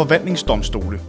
[0.00, 1.00] Forvaltningsdomstole.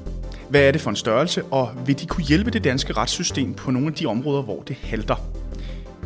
[0.50, 3.72] Hvad er det for en størrelse, og vil de kunne hjælpe det danske retssystem på
[3.72, 5.16] nogle af de områder, hvor det halter?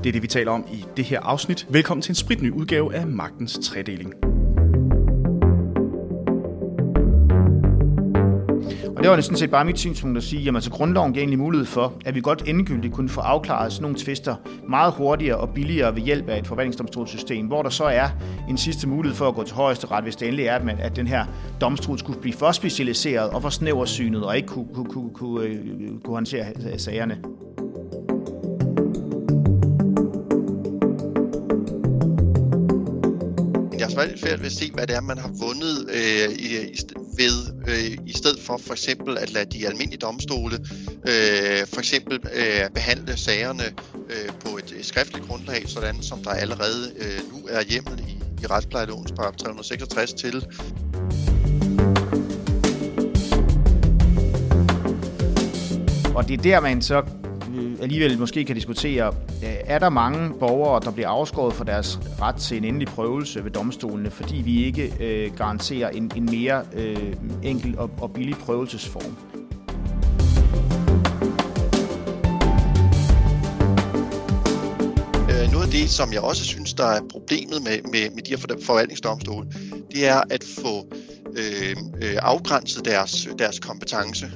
[0.04, 1.67] Det er det, vi taler om i det her afsnit.
[1.70, 4.24] Velkommen til en spritny udgave af Magtens Tredeling.
[9.05, 11.21] Og det var det sådan set bare mit synspunkt at sige, jamen altså grundloven giver
[11.21, 14.35] egentlig mulighed for, at vi godt endegyldigt kunne få afklaret sådan nogle tvister
[14.70, 18.09] meget hurtigere og billigere ved hjælp af et forvaltningsdomstolssystem, hvor der så er
[18.49, 20.95] en sidste mulighed for at gå til højeste ret, hvis det endelig er, at, at
[20.95, 21.25] den her
[21.61, 25.99] domstol skulle blive for specialiseret og for snæversynet og ikke kunne, kunne, kunne, kunne, kunne,
[26.03, 26.45] kunne håndtere
[26.77, 27.17] sagerne.
[33.95, 36.80] Svært, svært ved at se, hvad det er, man har vundet øh, i, i,
[37.17, 40.55] ved, øh, i stedet for for eksempel at lade de almindelige domstole
[41.08, 43.63] øh, for eksempel øh, behandle sagerne
[44.09, 48.44] øh, på et, et skriftligt grundlag, sådan som der allerede øh, nu er hjemmel i,
[48.44, 50.45] i retsplejelovens paragraf 366 til.
[56.16, 57.03] Og det er der, man så
[57.81, 59.08] alligevel måske kan diskutere,
[59.44, 63.44] øh, er der mange borgere, der bliver afskåret fra deres ret til en endelig prøvelse
[63.44, 68.36] ved domstolene, fordi vi ikke øh, garanterer en, en mere øh, enkel og, og billig
[68.36, 69.18] prøvelsesform?
[75.30, 78.30] Øh, noget af det, som jeg også synes, der er problemet med, med, med de
[78.30, 79.48] her forvaltningsdomstole,
[79.92, 80.88] det er at få
[81.38, 84.31] øh, øh, afgrænset deres, deres kompetence.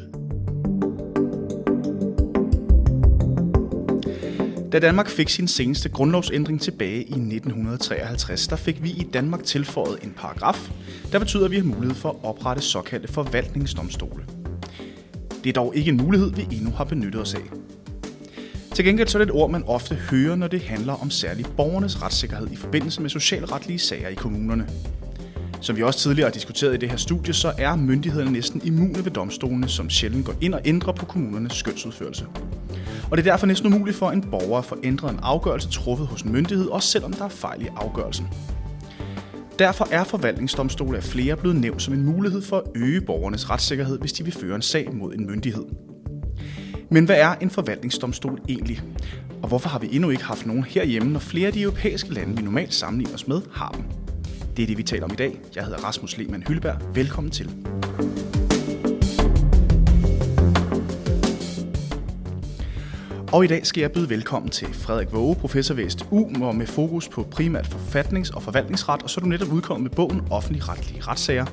[4.72, 10.00] Da Danmark fik sin seneste grundlovsændring tilbage i 1953, der fik vi i Danmark tilføjet
[10.04, 10.72] en paragraf,
[11.12, 14.26] der betyder, at vi har mulighed for at oprette såkaldte forvaltningsdomstole.
[15.44, 17.42] Det er dog ikke en mulighed, vi endnu har benyttet os af.
[18.76, 21.56] Til gengæld så er det et ord, man ofte hører, når det handler om særligt
[21.56, 24.70] borgernes retssikkerhed i forbindelse med socialretlige sager i kommunerne.
[25.62, 29.06] Som vi også tidligere har diskuteret i det her studie, så er myndighederne næsten immune
[29.06, 32.26] ved domstolene, som sjældent går ind og ændrer på kommunernes skønsudførelse.
[33.12, 36.08] Og det er derfor næsten umuligt for en borger at få ændret en afgørelse truffet
[36.08, 38.28] hos en myndighed, også selvom der er fejl i afgørelsen.
[39.60, 44.00] Derfor er forvaltningsdomstole af flere blevet nævnt som en mulighed for at øge borgernes retssikkerhed,
[44.00, 45.66] hvis de vil føre en sag mod en myndighed.
[46.92, 48.82] Men hvad er en forvaltningsdomstol egentlig?
[49.42, 52.38] Og hvorfor har vi endnu ikke haft nogen herhjemme, når flere af de europæiske lande,
[52.38, 53.99] vi normalt sammenligner os med, har dem?
[54.60, 55.40] Det er det, vi taler om i dag.
[55.56, 56.96] Jeg hedder Rasmus Lehmann Hylberg.
[56.96, 57.50] Velkommen til.
[63.34, 66.68] Og i dag skal jeg byde velkommen til Frederik Våge, professor ved STU, hvor med
[66.68, 70.70] fokus på primært forfatnings- og forvaltningsret, og så er du netop udkommet med bogen Offentlig
[70.70, 71.46] retlige retssager.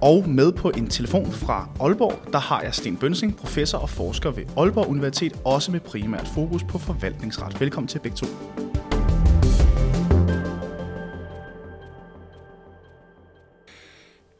[0.00, 4.30] Og med på en telefon fra Aalborg, der har jeg Sten Bønsing, professor og forsker
[4.30, 7.60] ved Aalborg Universitet, også med primært fokus på forvaltningsret.
[7.60, 8.26] Velkommen til begge to.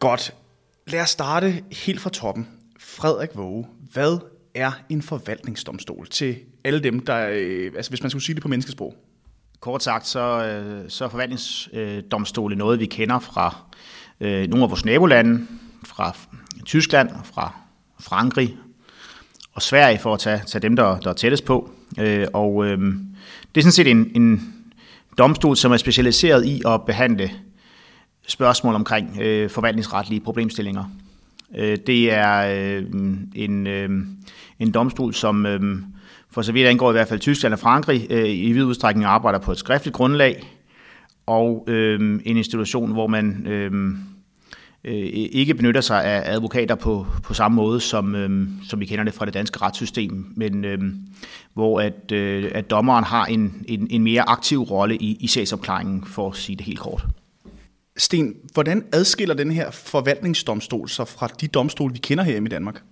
[0.00, 0.34] Godt.
[0.86, 2.48] Lad os starte helt fra toppen.
[2.78, 4.18] Frederik Våge, hvad
[4.54, 8.48] er en forvaltningsdomstol til alle dem, der, øh, altså hvis man skulle sige det på
[8.48, 8.94] menneskesprog?
[9.60, 13.56] Kort sagt, så, øh, så er forvaltningsdomstole noget, vi kender fra
[14.20, 15.46] øh, nogle af vores nabolande,
[15.84, 16.16] fra
[16.64, 17.54] Tyskland, fra
[18.00, 18.56] Frankrig
[19.52, 21.70] og Sverige, for at tage, tage dem, der, der er tættest på.
[21.98, 22.78] Øh, og øh,
[23.54, 24.54] det er sådan set en, en
[25.18, 27.30] domstol, som er specialiseret i at behandle
[28.30, 30.84] spørgsmål omkring øh, forvaltningsretlige problemstillinger.
[31.56, 32.84] Øh, det er øh,
[33.34, 33.90] en, øh,
[34.58, 35.82] en domstol, som øh,
[36.30, 39.38] for så vidt angår i hvert fald Tyskland og Frankrig, øh, i vid udstrækning arbejder
[39.38, 40.46] på et skriftligt grundlag,
[41.26, 43.72] og øh, en institution, hvor man øh,
[44.84, 49.04] øh, ikke benytter sig af advokater på, på samme måde, som, øh, som vi kender
[49.04, 50.78] det fra det danske retssystem, men øh,
[51.54, 56.04] hvor at, øh, at dommeren har en, en, en mere aktiv rolle i, i sagsopklaringen,
[56.04, 57.06] for at sige det helt kort.
[57.96, 62.82] Sten, hvordan adskiller den her forvaltningsdomstol sig fra de domstole, vi kender her i Danmark?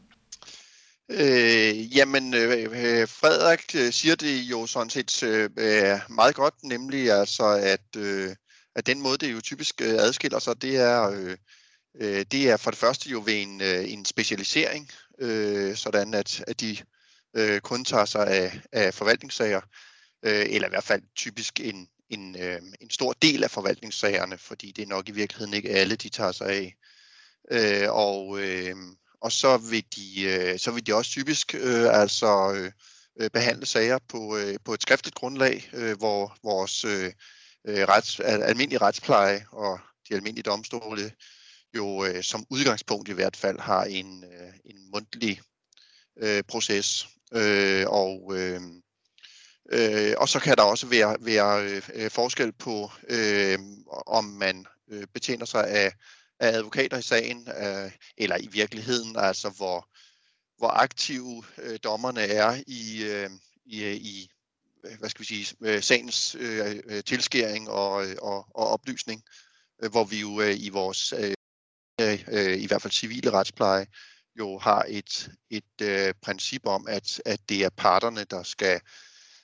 [1.11, 6.55] Øh, jamen, øh, øh, Frederik øh, siger det jo sådan set øh, øh, meget godt,
[6.63, 8.37] nemlig altså, at, øh,
[8.77, 11.37] at den måde, det jo typisk øh, adskiller sig, det er, øh,
[12.01, 14.91] øh, det er for det første jo ved en, øh, en specialisering,
[15.21, 16.77] øh, sådan at, at de
[17.37, 19.61] øh, kun tager sig af, af forvaltningssager,
[20.23, 24.73] øh, eller i hvert fald typisk en, en, øh, en stor del af forvaltningssagerne, fordi
[24.73, 26.75] det er nok i virkeligheden ikke alle, de tager sig af.
[27.51, 28.77] Øh, og, øh,
[29.21, 32.73] og så vil de, øh, så vil de også typisk øh, altså øh,
[33.21, 37.13] øh behandle sager på, øh, på et skriftligt grundlag, øh, hvor vores øh,
[37.65, 41.13] øh rets, almindelige retspleje og de almindelige domstole
[41.75, 45.41] jo øh, som udgangspunkt i hvert fald har en, øh, en mundtlig
[46.17, 47.09] øh, proces.
[47.33, 48.61] Øh, og øh,
[49.73, 53.59] Øh, og så kan der også være, være øh, øh, forskel på, øh,
[54.07, 55.93] om man øh, betjener sig af,
[56.41, 59.89] af advokater i sagen, øh, eller i virkeligheden altså hvor,
[60.59, 63.31] hvor aktive øh, dommerne er i, øh,
[63.67, 64.31] i, i
[64.99, 69.23] hvad skal vi sige, øh, sagens øh, øh, tilskæring og, og, og oplysning,
[69.91, 71.35] hvor vi jo øh, i vores øh,
[72.29, 73.87] øh, i hvert fald civile retspleje
[74.39, 78.81] jo har et, et øh, princip om, at, at det er parterne, der skal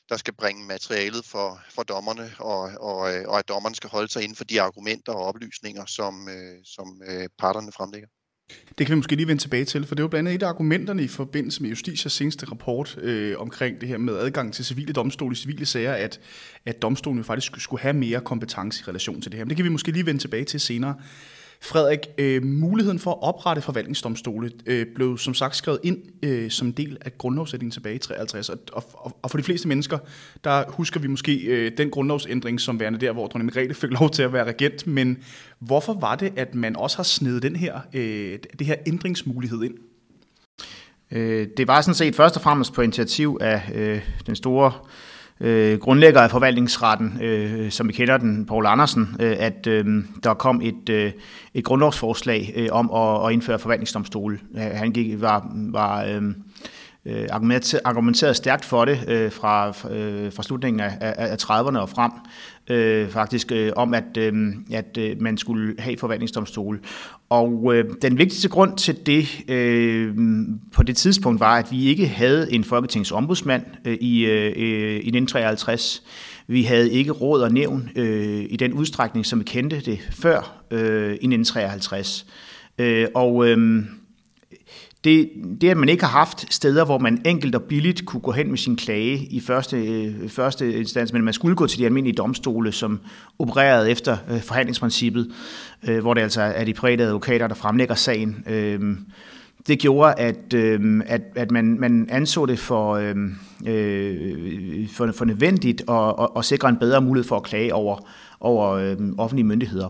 [0.08, 4.12] der skal bringe materialet for, for dommerne, og, og, øh, og at dommerne skal holde
[4.12, 8.08] sig inden for de argumenter og oplysninger, som, øh, som øh, parterne fremlægger.
[8.78, 10.48] Det kan vi måske lige vende tilbage til, for det var blandt andet et af
[10.48, 14.92] argumenterne i forbindelse med Justitias seneste rapport øh, omkring det her med adgang til civile
[14.92, 16.20] domstole i civile sager, at,
[16.64, 19.44] at domstolen faktisk skulle have mere kompetence i relation til det her.
[19.44, 20.94] Men det kan vi måske lige vende tilbage til senere.
[21.64, 26.66] Frederik, øh, muligheden for at oprette forvaltningsdomstole øh, blev som sagt skrevet ind øh, som
[26.66, 28.84] en del af grundlovsætningen tilbage i 53, og, og,
[29.22, 29.98] og for de fleste mennesker,
[30.44, 34.10] der husker vi måske øh, den grundlovsændring som værende der, hvor dronning Margrethe fik lov
[34.10, 35.18] til at være regent, men
[35.58, 39.74] hvorfor var det, at man også har snedet den her, øh, det her ændringsmulighed ind?
[41.10, 44.88] Øh, det var sådan set først og fremmest på initiativ af øh, den store øh,
[45.40, 50.34] Øh, grundlægger af forvaltningsretten, øh, som vi kender den, Paul Andersen, øh, at øh, der
[50.34, 51.12] kom et, øh,
[51.54, 54.40] et grundlovsforslag øh, om at, at indføre forvaltningsdomstol.
[54.56, 56.22] Han gik, var, var øh,
[57.06, 57.26] øh
[57.84, 62.12] argumenteret stærkt for det øh, fra, øh, fra slutningen af, af, af 30'erne og frem
[62.70, 66.78] øh, faktisk øh, om, at, øh, at øh, man skulle have forvaltningsdomstole.
[67.34, 70.14] Og øh, den vigtigste grund til det øh,
[70.72, 75.10] på det tidspunkt var, at vi ikke havde en folketingsombudsmand øh, i, øh, øh i
[75.10, 76.02] 1953.
[76.46, 80.64] Vi havde ikke råd og nævn øh, i den udstrækning, som vi kendte det før
[80.70, 82.26] øh, i 1953.
[82.78, 83.84] Øh, og øh,
[85.04, 85.30] det,
[85.60, 88.48] det, at man ikke har haft steder, hvor man enkelt og billigt kunne gå hen
[88.48, 92.16] med sin klage i første, øh, første instans, men man skulle gå til de almindelige
[92.16, 93.00] domstole, som
[93.38, 95.32] opererede efter øh, forhandlingsprincippet,
[95.88, 98.44] øh, hvor det altså er de private advokater, der fremlægger sagen.
[98.46, 98.96] Øh,
[99.66, 103.34] det gjorde, at, øh, at, at man, man anså det for, øhm,
[103.66, 108.08] øh, for, for nødvendigt at, at, at sikre en bedre mulighed for at klage over,
[108.40, 109.88] over øh, offentlige myndigheder.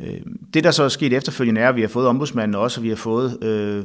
[0.00, 0.20] Øh,
[0.54, 2.88] det, der så er sket efterfølgende, er, at vi har fået ombudsmanden også, og vi
[2.88, 3.84] har fået øh,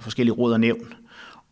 [0.00, 0.94] forskellige råd og nævn.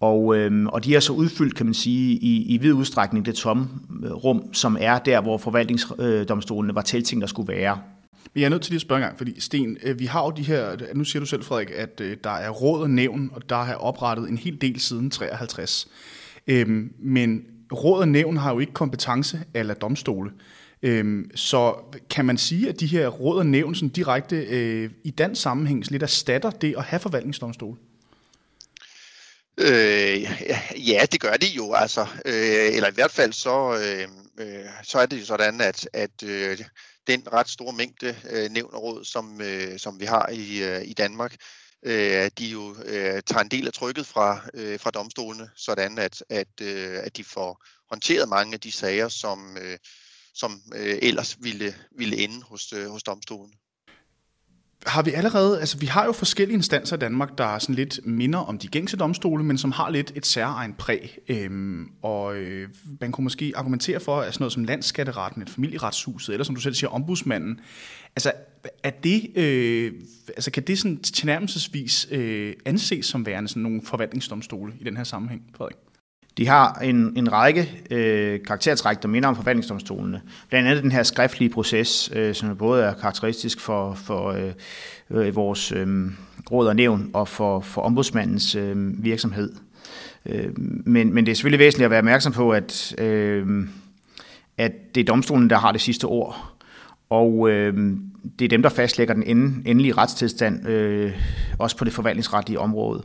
[0.01, 3.35] Og, øh, og de har så udfyldt, kan man sige, i, i vid udstrækning det
[3.35, 3.69] tomme
[4.05, 7.79] øh, rum, som er der, hvor forvaltningsdomstolene var tiltænkt at skulle være.
[8.35, 10.25] Men jeg er nødt til lige at spørge en gang, fordi Sten, øh, vi har
[10.25, 13.51] jo de her, nu siger du selv, Frederik, at der er råd og nævn, og
[13.51, 15.89] der er oprettet en hel del siden 53.
[16.47, 17.43] Øhm, men
[17.73, 20.31] råd og nævn har jo ikke kompetence eller domstole.
[20.87, 21.75] Øhm, så
[22.11, 25.91] kan man sige, at de her råd og nævn sådan direkte øh, i den sammenhæng
[25.91, 27.79] lidt erstatter det at have forvaltningsdomstol?
[29.59, 30.23] Øh,
[30.89, 32.07] ja, det gør de jo, altså.
[32.25, 34.09] Øh, eller i hvert fald så, øh,
[34.47, 36.59] øh, så er det jo sådan, at, at øh,
[37.07, 40.83] den ret store mængde øh, nævn og råd, som, øh, som vi har i, øh,
[40.85, 41.37] i Danmark,
[41.83, 46.25] øh, de jo øh, tager en del af trykket fra, øh, fra domstolene, sådan at,
[46.31, 49.79] at, øh, at de får håndteret mange af de sager, som, øh,
[50.37, 53.53] som øh, ellers ville, ville ende hos, øh, hos domstolen.
[54.87, 58.07] Har vi allerede, altså vi har jo forskellige instanser i Danmark, der er sådan lidt
[58.07, 61.19] minder om de gængse domstole, men som har lidt et særegen præg.
[61.29, 62.69] Øhm, og øh,
[63.01, 66.61] man kunne måske argumentere for, at sådan noget som landskatteretten, et familieretshuset, eller som du
[66.61, 67.61] selv siger, ombudsmanden,
[68.17, 68.33] altså
[68.83, 69.93] er det, øh,
[70.29, 75.05] altså kan det sådan tilnærmelsesvis øh, anses som værende sådan nogle forvaltningsdomstole i den her
[75.05, 75.77] sammenhæng, Frederik?
[76.39, 80.21] De har en, en række øh, karaktertræk, der minder om forvaltningsdomstolene.
[80.49, 84.53] Blandt andet den her skriftlige proces, øh, som både er karakteristisk for, for øh,
[85.11, 85.87] øh, vores øh,
[86.53, 89.53] råd og nævn og for, for ombudsmandens øh, virksomhed.
[90.27, 93.69] Øh, men, men det er selvfølgelig væsentligt at være opmærksom på, at, øh,
[94.59, 96.53] at det er domstolen, der har det sidste ord.
[97.11, 97.97] Og øh,
[98.39, 99.23] det er dem, der fastlægger den
[99.67, 101.13] endelige retstilstand, øh,
[101.59, 103.03] også på det forvaltningsretlige område.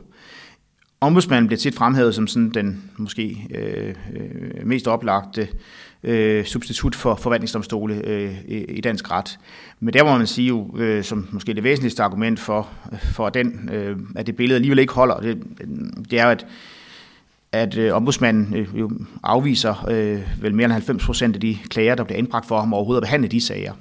[1.02, 5.48] Ombudsmanden bliver tit fremhævet som sådan den måske øh, øh, mest oplagte
[6.02, 9.38] øh, substitut for forvaltningsdomstole øh, i dansk ret.
[9.80, 12.68] Men der må man sige jo, øh, som måske det væsentligste argument for,
[13.02, 15.42] for den, øh, at det billede alligevel ikke holder, det,
[16.10, 16.46] det er jo, at
[17.52, 18.90] at øh, ombudsmanden øh, jo
[19.22, 22.74] afviser øh, vel mere end 90 procent af de klager, der bliver indbragt for ham
[22.74, 23.72] overhovedet at behandle de sager.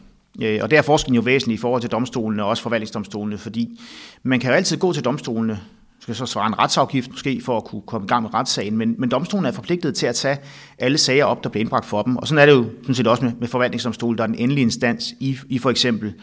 [0.42, 3.80] Øh, og der er forskellen jo væsentlig i forhold til domstolene og også forvaltningsdomstolene, fordi
[4.24, 5.60] man kan jo altid gå til domstolene
[6.02, 8.96] skal så svare en retsafgift måske for at kunne komme i gang med retssagen, men,
[8.98, 10.38] men domstolen er forpligtet til at tage
[10.78, 12.18] alle sager op, der bliver indbragt for dem.
[12.18, 14.64] Og sådan er det jo sådan set også med, med forvaltningsdomstolen, der er den endelige
[14.64, 16.14] instans i, i for eksempel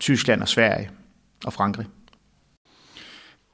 [0.00, 0.90] Tyskland og Sverige
[1.44, 1.86] og Frankrig.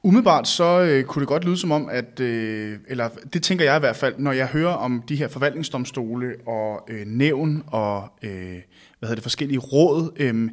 [0.03, 3.77] Umiddelbart så øh, kunne det godt lyde som om, at, øh, eller det tænker jeg
[3.77, 8.31] i hvert fald, når jeg hører om de her forvaltningsdomstole og øh, nævn og øh,
[8.31, 8.59] hvad
[9.01, 10.49] hedder det, forskellige råd, øh,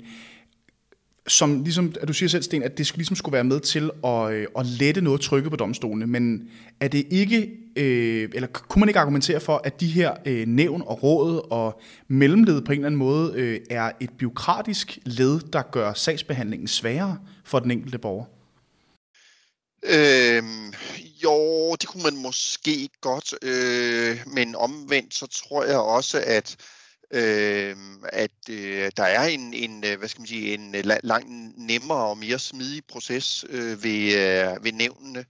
[1.29, 4.33] som ligesom, at du siger selv, Sten, at det ligesom skulle være med til at,
[4.33, 8.89] øh, at lette noget trykket på domstolene, men er det ikke, øh, eller kunne man
[8.89, 12.87] ikke argumentere for, at de her øh, nævn og råd og mellemled på en eller
[12.87, 18.25] anden måde øh, er et byråkratisk led, der gør sagsbehandlingen sværere for den enkelte borger?
[19.83, 20.73] Øhm,
[21.25, 26.57] jo, det kunne man måske godt, øh, men omvendt så tror jeg også, at
[27.11, 30.85] Øhm, øh, at øh, der er en, en, øh, hvad skal man sige, en øh,
[30.85, 35.25] langt nemmere og mere smidig proces øh, ved, øh, ved nævnene,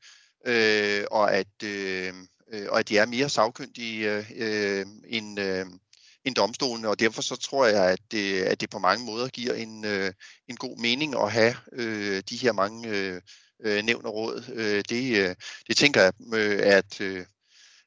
[0.46, 2.12] øh, og, at, øh,
[2.52, 5.66] øh, og at de er mere sagkyndige øh, end, øh,
[6.24, 9.54] end domstolene, og derfor så tror jeg, at det, at det på mange måder giver
[9.54, 10.12] en, øh,
[10.48, 12.88] en god mening at have øh, de her mange
[13.60, 14.44] øh, nævn og råd.
[14.54, 15.34] Øh, det, øh,
[15.66, 17.24] det tænker jeg, øh, at øh,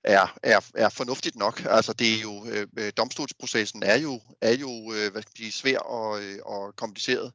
[0.03, 1.61] er, er, er fornuftigt nok.
[1.65, 5.51] Altså det er jo øh, øh domstolsprocessen er jo er jo øh, hvad skal sige,
[5.51, 7.31] svær og, øh, og kompliceret,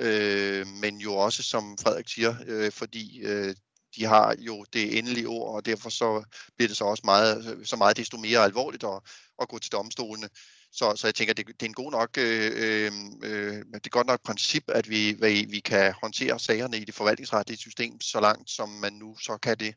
[0.00, 3.54] øh, men jo også som Frederik siger, øh, fordi øh,
[3.96, 6.24] de har jo det endelige ord, og derfor så
[6.56, 9.00] bliver det så også meget, så meget desto mere alvorligt at,
[9.42, 10.28] at gå til domstolene.
[10.72, 12.92] Så, så jeg tænker, det, det er en god nok, øh, øh,
[13.22, 16.94] øh det er godt nok princip, at vi, vi, vi kan håndtere sagerne i det
[16.94, 19.74] forvaltningsretlige system så langt, som man nu så kan det.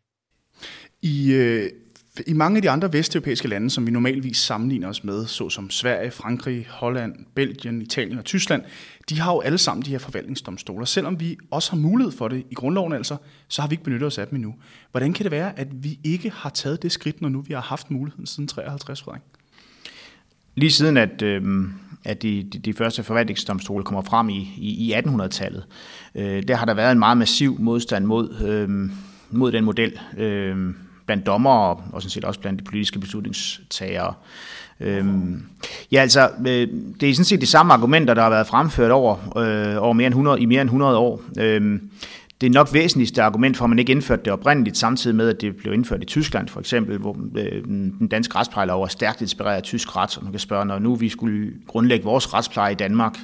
[1.02, 1.72] I, øh,
[2.28, 6.12] i mange af de andre vesteuropæiske lande, som vi normalvis sammenligner os med, såsom Sverige,
[6.12, 8.64] Frankrig, Holland, Belgien, Italien og Tyskland,
[9.10, 10.86] de har jo alle sammen de her forvaltningsdomstoler.
[10.86, 14.08] Selvom vi også har mulighed for det i grundloven altså, så har vi ikke benyttet
[14.08, 14.56] os af dem endnu.
[14.92, 17.62] Hvordan kan det være, at vi ikke har taget det skridt, når nu vi har
[17.62, 19.22] haft muligheden siden 53, Frederik?
[20.56, 21.70] Lige siden at, øh,
[22.04, 25.66] at de, de, de første forvaltningsdomstole kommer frem i, i, i 1800-tallet,
[26.16, 28.90] øh, der har der været en meget massiv modstand mod, øh,
[29.32, 30.00] mod den model.
[30.18, 30.74] Øh,
[31.08, 34.14] blandt dommere og, og sådan set også blandt de politiske beslutningstagere.
[34.80, 35.44] Øhm,
[35.92, 36.68] ja, altså, øh,
[37.00, 40.08] det er sådan set de samme argumenter, der har været fremført over, øh, over mere
[40.08, 41.22] end 100, i mere end 100 år.
[41.40, 41.90] Øhm,
[42.42, 45.42] det er nok væsentligste argument for, at man ikke indførte det oprindeligt, samtidig med, at
[45.42, 49.56] det blev indført i Tyskland for eksempel, hvor øh, den danske retsplejelov er stærkt inspireret
[49.56, 52.76] af tysk ret, og man kan spørge, når nu vi skulle grundlægge vores retspleje i
[52.76, 53.18] Danmark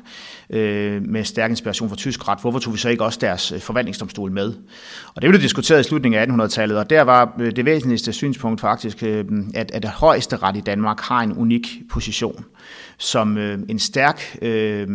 [0.49, 3.59] øh, med stærk inspiration fra tysk ret, hvorfor tog vi så ikke også deres øh,
[3.59, 4.53] forvaltningsdomstol med?
[5.15, 8.61] Og det blev diskuteret i slutningen af 1800-tallet, og der var øh, det væsentligste synspunkt
[8.61, 12.45] faktisk, øh, at, at højeste ret i Danmark har en unik position
[12.97, 14.87] som øh, en stærk øh,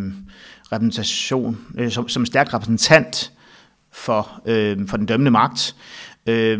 [0.72, 3.32] repræsentation, øh, som, som stærk repræsentant
[3.98, 5.76] for, øh, for den dømmende magt.
[6.26, 6.58] Øh,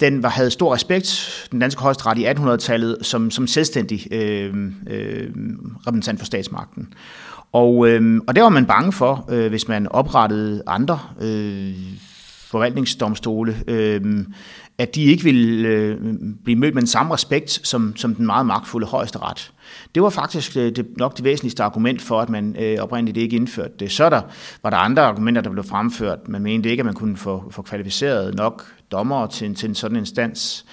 [0.00, 4.54] den var, havde stor respekt, den danske højesteret i 1800-tallet, som, som selvstændig øh,
[4.90, 5.30] øh,
[5.86, 6.88] repræsentant for statsmagten.
[7.52, 11.74] Og, øh, og det var man bange for, øh, hvis man oprettede andre øh,
[12.50, 14.24] forvaltningsdomstole, øh,
[14.78, 15.96] at de ikke ville øh,
[16.44, 19.52] blive mødt med den samme respekt som, som den meget magtfulde højeste ret.
[19.94, 23.36] Det var faktisk øh, det, nok det væsentligste argument for, at man øh, oprindeligt ikke
[23.36, 23.92] indførte det.
[23.92, 24.22] Så der,
[24.62, 26.28] var der andre argumenter, der blev fremført.
[26.28, 29.96] Man mente ikke, at man kunne få, få kvalificeret nok dommere til, til en sådan
[29.96, 30.66] instans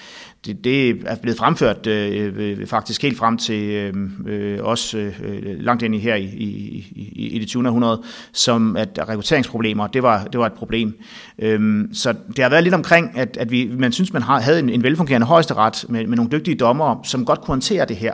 [0.46, 3.94] det, det er blevet fremført øh, øh, øh, faktisk helt frem til øh,
[4.28, 7.68] øh, også øh, øh, langt ind i her i, i, i, i det 20.
[7.68, 8.02] århundrede,
[8.34, 10.98] som at rekrutteringsproblemer, det var, det var et problem.
[11.40, 14.60] Øhm, så det har været lidt omkring, at, at vi, man synes, man har, havde
[14.60, 18.14] en, en velfungerende højesteret med, med nogle dygtige dommere, som godt kunne håndtere det her.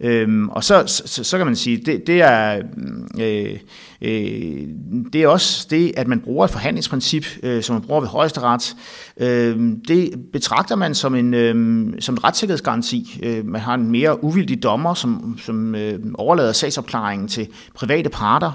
[0.00, 3.58] Øhm, og så, så, så kan man sige, det, det er mm, øh,
[4.02, 4.68] øh,
[5.12, 8.76] det er også det, at man bruger et forhandlingsprincip, øh, som man bruger ved højesteret.
[9.20, 11.54] Øh, det betragter man som en, øh,
[12.00, 13.20] som en retssikkerhedsgaranti.
[13.22, 18.52] Øh, man har en mere uvildig dommer, som, som øh, overlader sagsopklaringen til private parter,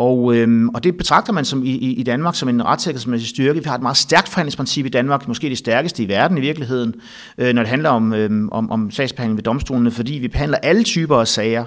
[0.00, 3.60] og, øhm, og det betragter man som i, i Danmark som en retssikkerhedsmæssig styrke.
[3.60, 6.94] Vi har et meget stærkt forhandlingsprincip i Danmark, måske det stærkeste i verden i virkeligheden,
[7.38, 10.82] øh, når det handler om, øhm, om, om sagsbehandling ved domstolene, fordi vi behandler alle
[10.82, 11.64] typer af sager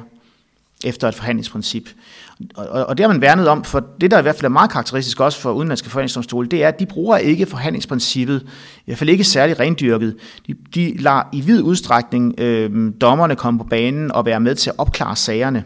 [0.83, 1.89] efter et forhandlingsprincip.
[2.55, 4.49] Og, og, og det har man værnet om, for det der i hvert fald er
[4.49, 8.41] meget karakteristisk også for udenlandske forhandlingsdomstole, det er, at de bruger ikke forhandlingsprincippet,
[8.77, 10.15] i hvert fald ikke særlig rendyrket.
[10.47, 14.69] De, de lader i vid udstrækning øh, dommerne komme på banen og være med til
[14.69, 15.63] at opklare sagerne.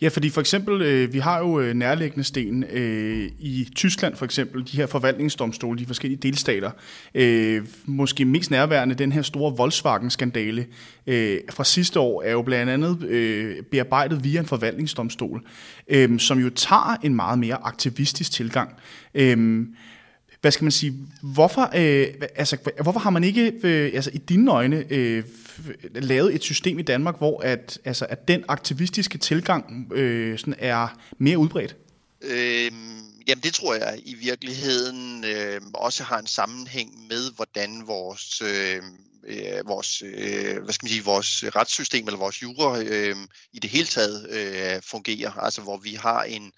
[0.00, 4.24] Ja, fordi for eksempel, øh, vi har jo øh, nærliggende sten øh, i Tyskland for
[4.24, 6.70] eksempel, de her forvaltningsdomstole, de forskellige delstater.
[7.14, 10.66] Øh, måske mest nærværende den her store Volkswagen-skandale
[11.06, 15.42] øh, fra sidste år, er jo blandt andet øh, bearbejdet via en forvaltningsdomstol,
[15.88, 18.70] øh, som jo tager en meget mere aktivistisk tilgang.
[19.14, 19.66] Øh,
[20.42, 24.50] hvad skal man sige, hvorfor, øh, altså, hvorfor har man ikke, øh, altså i dine
[24.50, 25.24] øjne, øh,
[25.94, 30.98] lavet et system i Danmark, hvor at, altså, at den aktivistiske tilgang øh, sådan er
[31.18, 31.76] mere udbredt?
[32.22, 38.42] Øhm, jamen det tror jeg i virkeligheden øh, også har en sammenhæng med, hvordan vores,
[38.42, 38.82] øh,
[39.26, 43.16] øh, vores, øh, hvad skal man sige, vores retssystem eller vores jura øh,
[43.52, 45.30] i det hele taget øh, fungerer.
[45.30, 46.52] Altså hvor vi har en,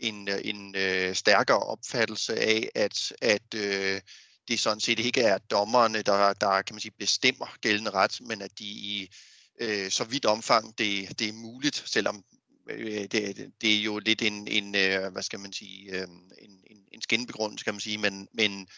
[0.00, 4.00] en, øh, en øh, stærkere opfattelse af, at, at øh,
[4.48, 8.42] det sådan set ikke er dommerne, der, der kan man sige, bestemmer gældende ret, men
[8.42, 9.10] at de i
[9.60, 12.24] øh, så vidt omfang det, det er muligt, selvom
[12.70, 16.60] øh, det, det er jo lidt en, en øh, hvad skal man sige, øh, en,
[16.70, 18.68] en, en skinbegrundelse, kan man sige, men, men,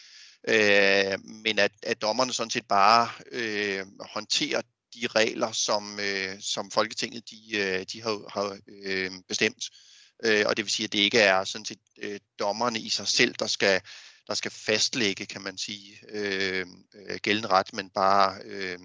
[0.47, 4.61] øh, men at, at dommerne sådan set bare øh, håndterer
[4.95, 9.69] de regler, som, øh, som Folketinget de, øh, de har, har øh, bestemt.
[9.71, 9.92] Øh,
[10.23, 13.07] øh, og det vil sige, at det ikke er sådan set øh, dommerne i sig
[13.07, 13.81] selv, der skal,
[14.27, 16.65] der skal fastlægge, kan man sige, øh,
[16.95, 18.77] øh gældende ret, men bare øh,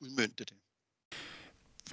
[0.00, 0.54] udmyndte det.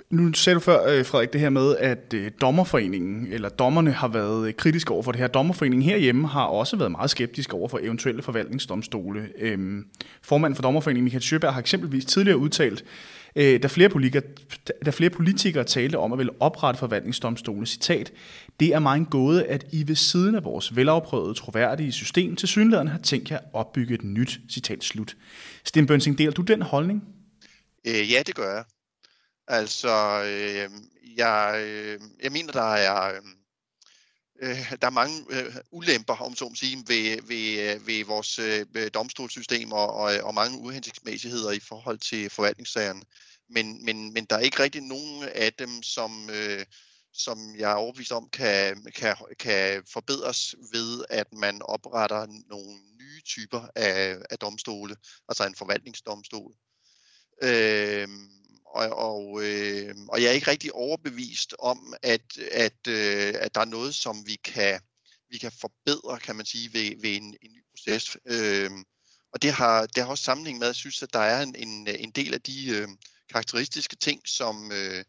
[0.10, 4.08] Nu sagde du før, øh, Frederik, det her med, at øh, dommerforeningen, eller dommerne har
[4.08, 5.28] været kritiske over for det her.
[5.28, 9.30] Dommerforeningen herhjemme har også været meget skeptisk over for eventuelle forvaltningsdomstole.
[9.38, 9.86] Øhm,
[10.22, 12.84] formanden for dommerforeningen, Michael Sjøberg, har eksempelvis tidligere udtalt,
[13.36, 14.24] Øh, da flere, politikere,
[14.86, 18.12] da flere politikere talte om at ville oprette forvaltningsdomstole, citat,
[18.60, 22.48] det er mig en gåde, at I ved siden af vores velafprøvede, troværdige system til
[22.48, 25.16] synligheden har tænkt jer at opbygge et nyt, citat slut.
[25.66, 27.04] Sten Bønsing, deler du den holdning?
[27.88, 28.64] Øh, ja, det gør jeg.
[29.48, 30.70] Altså, øh,
[31.18, 33.22] jeg, øh, jeg mener, der er, øh,
[34.42, 38.40] Øh, der er mange øh, ulemper, om så må sige, ved, ved, øh, ved vores
[38.40, 43.02] øh, øh, domstolssystem og, og, og mange uhensigtsmæssigheder i forhold til forvaltningssagerne.
[43.50, 46.66] Men, men, men der er ikke rigtig nogen af dem, som, øh,
[47.14, 53.22] som jeg er overbevist om, kan, kan, kan forbedres ved, at man opretter nogle nye
[53.26, 54.96] typer af, af domstole,
[55.30, 56.54] altså en forvaltningsdomstol.
[57.44, 58.08] Øh,
[58.76, 63.62] og, og, øh, og jeg er ikke rigtig overbevist om, at, at, øh, at der
[63.62, 64.80] er noget, som vi kan,
[65.30, 68.18] vi kan forbedre, kan man sige, ved, ved en, en ny proces.
[68.26, 68.72] Øh,
[69.34, 71.56] og det har, det har også sammenhæng med, at jeg synes, at der er en,
[71.56, 72.88] en, en del af de øh,
[73.30, 75.04] karakteristiske ting, som, øh,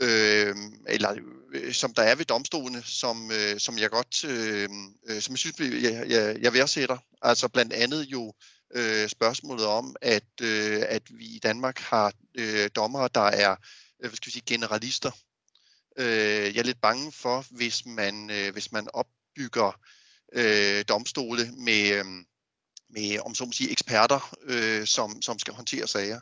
[0.00, 1.16] øh, eller
[1.54, 4.68] øh, som der er ved domstolene, som, øh, som jeg godt, øh,
[5.06, 6.98] øh som jeg synes, jeg, jeg, jeg værdsætter.
[7.22, 8.32] Altså blandt andet jo
[8.72, 13.56] øh, spørgsmålet om, at, øh, at vi i Danmark har øh, dommere, der er
[14.02, 15.10] øh, hvad skal vi sige, generalister.
[15.98, 19.80] Øh, jeg er lidt bange for, hvis man, øh, hvis man opbygger
[20.32, 22.04] øh, domstole med, øh,
[22.90, 26.20] med, om så må sige, eksperter, øh, som, som skal håndtere sager.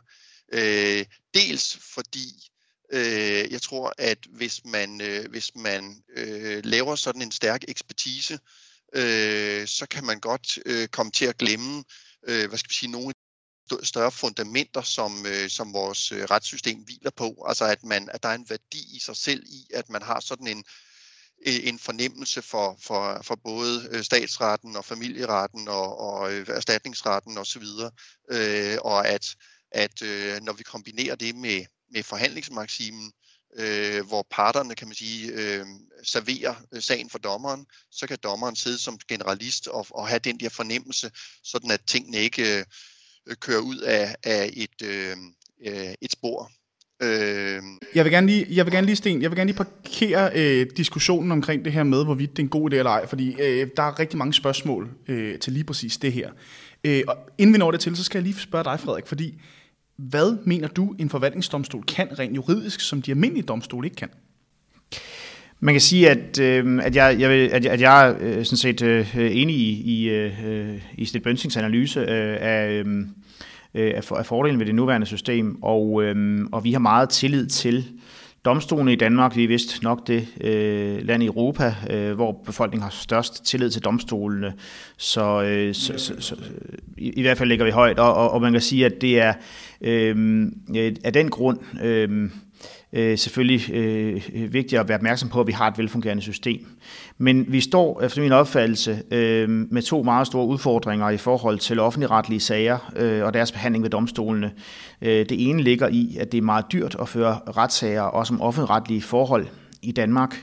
[0.52, 2.50] Øh, dels fordi
[2.92, 8.38] øh, jeg tror, at hvis man, øh, hvis man øh, laver sådan en stærk ekspertise,
[8.94, 11.84] øh, så kan man godt øh, komme til at glemme
[12.28, 13.14] øh, hvad skal vi sige, nogle
[13.82, 17.44] større fundamenter, som, øh, som vores øh, retssystem hviler på.
[17.48, 20.20] Altså at, man, at der er en værdi i sig selv i, at man har
[20.20, 20.64] sådan en,
[21.46, 27.38] øh, en fornemmelse for, for, for både øh, statsretten og familieretten og, og øh, erstatningsretten
[27.38, 27.64] osv.
[28.30, 29.26] Øh, og at,
[29.72, 34.94] at øh, når vi kombinerer det med, med forhandlingsmaksimen, øh, Øh, hvor parterne, kan man
[34.94, 35.66] sige, øh,
[36.02, 40.40] serverer øh, sagen for dommeren, så kan dommeren sidde som generalist og, og have den
[40.40, 41.10] der fornemmelse,
[41.44, 45.16] sådan at tingene ikke øh, kører ud af, af et, øh,
[45.66, 46.50] øh et spor.
[47.02, 47.62] Øh...
[47.94, 50.66] Jeg vil gerne lige, jeg vil gerne lige, Sten, jeg vil gerne lige parkere øh,
[50.76, 53.68] diskussionen omkring det her med, hvorvidt det er en god idé eller ej, fordi øh,
[53.76, 56.30] der er rigtig mange spørgsmål øh, til lige præcis det her.
[56.84, 59.40] Øh, og inden vi når det til, så skal jeg lige spørge dig, Frederik, fordi
[60.08, 64.08] hvad mener du, en forvaltningsdomstol kan rent juridisk, som de almindelige domstole ikke kan?
[65.60, 68.82] Man kan sige, at, øh, at jeg, jeg, at jeg, at jeg er sådan set
[68.82, 72.86] øh, enig i, i, øh, i Sted Bønsings analyse øh, af, øh,
[73.74, 77.46] øh af, af fordelen ved det nuværende system, og, øh, og vi har meget tillid
[77.46, 77.86] til
[78.44, 79.36] domstolene i Danmark.
[79.36, 83.70] Vi er vist nok det øh, land i Europa, øh, hvor befolkningen har størst tillid
[83.70, 84.52] til domstolene,
[84.96, 86.36] så, øh, så, så, så
[86.96, 89.20] i, i hvert fald ligger vi højt, og, og, og man kan sige, at det
[89.20, 89.34] er
[89.80, 91.58] øh, øh, af den grund...
[91.82, 92.30] Øh,
[92.92, 94.22] øh, selvfølgelig øh,
[94.52, 96.66] vigtigt at være opmærksom på, at vi har et velfungerende system.
[97.22, 101.80] Men vi står efter min opfattelse øh, med to meget store udfordringer i forhold til
[101.80, 104.52] offentligretlige sager øh, og deres behandling ved domstolene.
[105.02, 108.40] Øh, det ene ligger i, at det er meget dyrt at føre retssager, også om
[108.40, 109.46] offentligretlige forhold
[109.82, 110.36] i Danmark.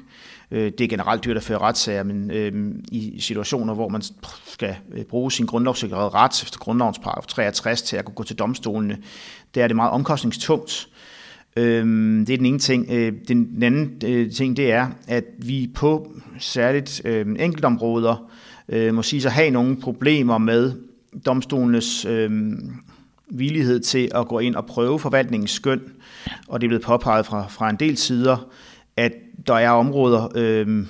[0.52, 4.02] Øh, det er generelt dyrt at føre retssager, men øh, i situationer, hvor man
[4.46, 8.36] skal øh, bruge sin grundlovssikrede ret efter grundlovens paragraf 63 til at kunne gå til
[8.36, 8.98] domstolene,
[9.56, 10.90] der er det meget omkostningstungt.
[11.58, 12.86] Øhm, det er den ene ting.
[12.92, 18.32] Øh, den anden øh, ting, det er, at vi på særligt øh, enkeltområder
[18.70, 20.72] øh, må sige så have nogle problemer med
[21.26, 22.32] domstolenes øh,
[23.30, 25.82] villighed til at gå ind og prøve forvaltningens skøn,
[26.48, 28.48] og det er blevet påpeget fra, fra en del sider,
[28.98, 29.12] at
[29.48, 30.86] der er områder, øh,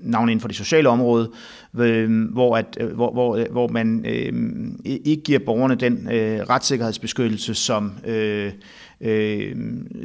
[0.00, 1.30] navn inden for det sociale område,
[1.78, 4.32] øh, hvor, at, øh, hvor, hvor, øh, hvor man øh,
[4.84, 8.52] ikke giver borgerne den øh, retssikkerhedsbeskyttelse, som øh,
[9.00, 9.56] øh,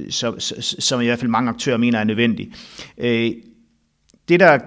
[0.09, 2.53] som, som i hvert fald mange aktører mener er nødvendig.
[2.97, 3.31] Øh,
[4.29, 4.59] det, der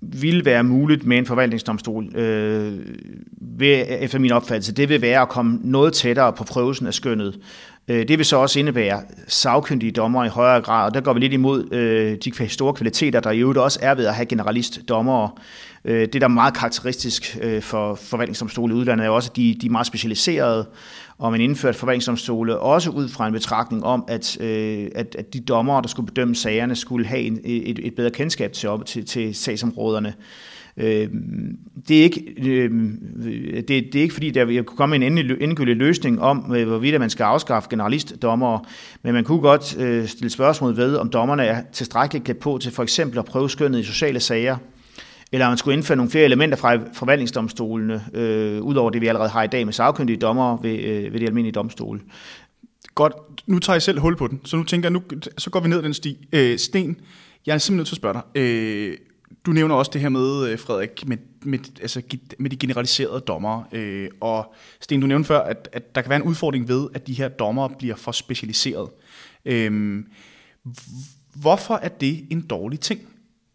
[0.00, 2.78] vil være muligt med en forvaltningsdomstol, øh,
[3.40, 7.38] ved, efter min opfattelse, det vil være at komme noget tættere på prøvelsen af skønnet.
[7.88, 11.20] Øh, det vil så også indebære sagkyndige dommer i højere grad, og der går vi
[11.20, 15.30] lidt imod øh, de store kvaliteter, der i øvrigt også er ved at have generalistdommere.
[15.88, 19.56] Øh, det, der er meget karakteristisk øh, for forvaltningsdomstole i udlandet, er også, at de,
[19.60, 20.68] de er meget specialiserede,
[21.18, 25.40] og man indførte forvaltningsdomstole også ud fra en betragtning om, at, øh, at, at de
[25.40, 29.06] dommere, der skulle bedømme sagerne, skulle have en, et, et bedre kendskab til, op, til,
[29.06, 30.14] til sagsområderne.
[30.76, 31.08] Øh,
[31.88, 32.70] det, er ikke, øh,
[33.54, 37.10] det, det er ikke fordi, der vil komme en endegyldig løsning om, øh, hvorvidt man
[37.10, 38.60] skal afskaffe generalistdommere,
[39.02, 42.72] men man kunne godt øh, stille spørgsmål ved, om dommerne er tilstrækkeligt klædt på til
[42.72, 44.56] for eksempel at prøve skønnet i sociale sager,
[45.32, 49.28] eller om man skulle indføre nogle flere elementer fra forvaltningsdomstolene, øh, udover det, vi allerede
[49.28, 52.00] har i dag med sagkyndige dommer ved, øh, ved de almindelige domstole.
[52.94, 53.12] Godt,
[53.46, 55.02] nu tager jeg selv hul på den, så nu tænker jeg, nu,
[55.38, 56.28] så går vi ned den sti.
[56.32, 57.00] Øh, Sten,
[57.46, 58.42] jeg er simpelthen nødt til at spørge dig.
[58.42, 58.96] Øh,
[59.46, 62.02] du nævner også det her med, øh, Frederik, med, med, altså,
[62.38, 63.62] med de generaliserede dommer.
[63.72, 67.06] Øh, og Sten, du nævnte før, at, at der kan være en udfordring ved, at
[67.06, 68.88] de her dommer bliver for specialiseret.
[69.44, 70.02] Øh,
[71.34, 73.00] hvorfor er det en dårlig ting?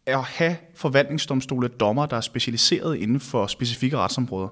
[0.06, 4.50] At have forvaltningsdomstole dommer, der er specialiseret inden for specifikke retsområder?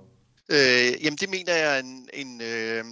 [0.50, 2.84] Øh, jamen det mener jeg er en, en, øh,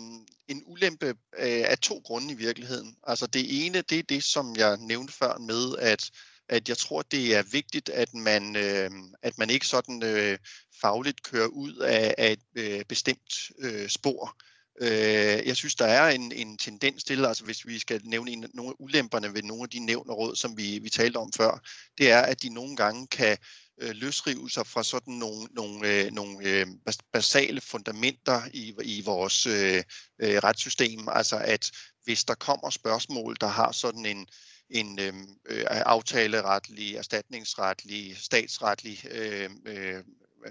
[0.48, 2.96] en ulempe øh, af to grunde i virkeligheden.
[3.08, 6.10] Altså det ene, det er det, som jeg nævnte før med, at
[6.50, 8.90] at jeg tror, det er vigtigt, at man, øh,
[9.22, 10.38] at man ikke sådan øh,
[10.82, 14.36] fagligt kører ud af, af et øh, bestemt øh, spor.
[14.82, 18.46] Øh, jeg synes, der er en, en tendens til, altså hvis vi skal nævne en,
[18.54, 21.32] nogle af ulemperne ved nogle af de nævn og råd, som vi, vi talte om
[21.34, 21.62] før,
[21.98, 23.38] det er, at de nogle gange kan
[23.82, 26.68] øh, løsrive sig fra sådan nogle, nogle, øh, nogle øh,
[27.14, 29.84] basale fundamenter i, i vores øh,
[30.20, 31.08] øh, retssystem.
[31.12, 31.72] Altså at
[32.04, 34.28] hvis der kommer spørgsmål, der har sådan en,
[34.70, 35.14] en øh,
[35.46, 40.04] øh aftaleretlig, erstatningsretlig, statsretlig øh, øh,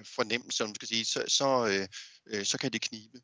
[0.04, 1.88] fornemmelse, om man skal sige, så, så, øh,
[2.26, 3.20] øh, så kan det knibe.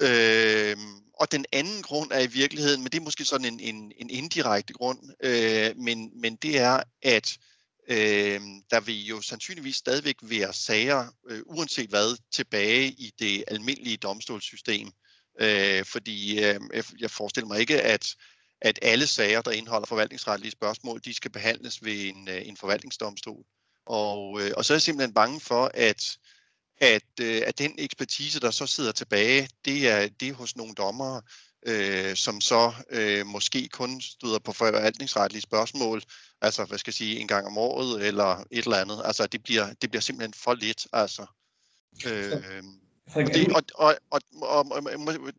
[0.00, 0.76] Øh,
[1.14, 4.10] og den anden grund er i virkeligheden, men det er måske sådan en, en, en
[4.10, 7.36] indirekte grund, øh, men, men det er, at
[7.88, 13.96] øh, der vil jo sandsynligvis stadigvæk være sager, øh, uanset hvad, tilbage i det almindelige
[13.96, 14.88] domstolssystem.
[15.40, 16.60] Øh, fordi øh,
[17.00, 18.14] jeg forestiller mig ikke, at
[18.64, 23.44] at alle sager, der indeholder forvaltningsretlige spørgsmål, de skal behandles ved en, øh, en forvaltningsdomstol.
[23.86, 26.16] Og, øh, og så er jeg simpelthen bange for, at,
[26.82, 30.74] at, øh, at den ekspertise, der så sidder tilbage, det er, det er hos nogle
[30.74, 31.22] dommere,
[31.66, 36.02] øh, som så øh, måske kun støder på forvaltningsretlige spørgsmål,
[36.40, 39.02] altså hvad skal jeg sige, en gang om året eller et eller andet.
[39.04, 40.86] Altså det bliver, det bliver simpelthen for lidt.
[40.92, 41.26] Altså.
[42.06, 42.32] Øh,
[43.14, 44.82] og det, og, og, og, og, og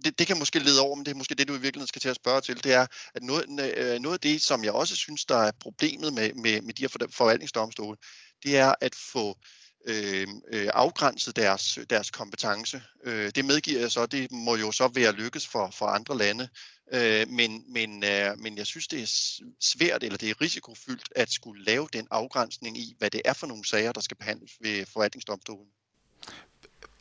[0.06, 2.02] det, det kan måske lede over, men det er måske det, du i virkeligheden skal
[2.02, 3.46] til at spørge til, det er, at noget,
[3.78, 6.82] øh, noget af det, som jeg også synes, der er problemet med, med, med de
[6.82, 7.98] her forvaltningsdomstole,
[8.44, 12.82] det er at få øh, Øh, øh, afgrænset deres, deres kompetence.
[13.04, 16.48] Øh, det medgiver jeg så, det må jo så være lykkes for, for andre lande,
[16.94, 21.32] øh, men, men, øh, men jeg synes, det er svært, eller det er risikofyldt, at
[21.32, 24.86] skulle lave den afgrænsning i, hvad det er for nogle sager, der skal behandles ved
[24.94, 25.68] forvaltningsdomstolen.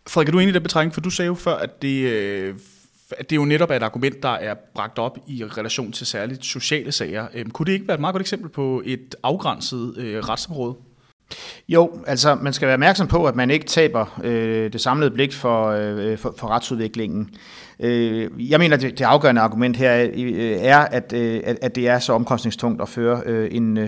[0.06, 0.94] Frederik, er du enig i den betragtning?
[0.94, 2.58] For du sagde jo før, at det, øh,
[3.10, 6.44] at det jo netop er et argument, der er bragt op i relation til særligt
[6.44, 7.28] sociale sager.
[7.34, 10.74] Øhm, kunne det ikke være et meget godt eksempel på et afgrænset øh, retsområde?
[11.68, 15.32] Jo, altså man skal være opmærksom på, at man ikke taber øh, det samlede blik
[15.32, 17.30] for, øh, øh for, for retsudviklingen.
[17.82, 21.88] Øh, jeg mener, det, det afgørende argument her er, øh, at, øh, at, at det
[21.88, 23.78] er så omkostningstungt at føre øh, øh, en,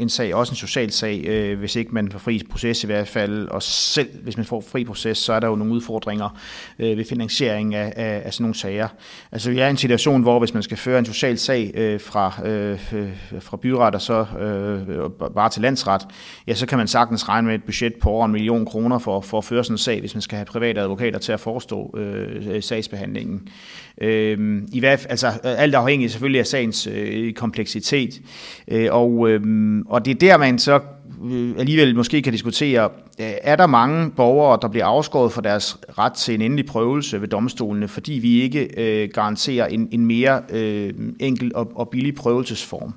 [0.00, 3.08] en sag, også en social sag, øh, hvis ikke man får fri proces i hvert
[3.08, 6.38] fald, og selv hvis man får fri proces, så er der jo nogle udfordringer
[6.78, 8.88] øh, ved finansiering af, af, af sådan nogle sager.
[9.32, 12.00] Altså vi er i en situation, hvor hvis man skal føre en social sag øh,
[12.00, 12.78] fra, øh,
[13.40, 16.02] fra byret og så øh, bare til landsret,
[16.46, 19.20] ja, så kan man sagtens regne med et budget på over en million kroner for,
[19.20, 21.94] for at føre sådan en sag, hvis man skal have private advokater til at forestå
[21.96, 23.43] øh, sagsbehandlingen.
[24.00, 28.20] Øh, i hvert, altså øh, alt afhængigt selvfølgelig af sagens øh, kompleksitet.
[28.68, 29.42] Øh, og, øh,
[29.86, 30.80] og det er der, man så
[31.24, 32.84] øh, alligevel måske kan diskutere,
[33.20, 37.20] øh, er der mange borgere, der bliver afskåret for deres ret til en endelig prøvelse
[37.20, 42.14] ved domstolene, fordi vi ikke øh, garanterer en, en mere øh, enkel og, og billig
[42.14, 42.94] prøvelsesform.